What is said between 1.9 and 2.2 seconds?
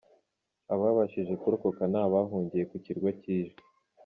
ni